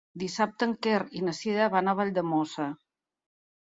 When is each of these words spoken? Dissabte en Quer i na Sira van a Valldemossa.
Dissabte 0.21 0.67
en 0.69 0.73
Quer 0.85 0.95
i 1.19 1.21
na 1.27 1.35
Sira 1.41 1.67
van 1.75 1.93
a 1.93 1.97
Valldemossa. 2.03 2.67